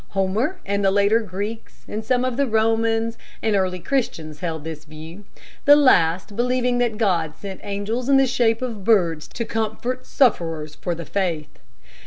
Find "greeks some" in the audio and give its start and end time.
1.19-2.25